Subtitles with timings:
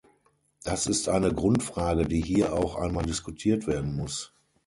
[0.63, 4.33] Das ist eine Grundfrage, die hier auch einmal diskutiert werden muss.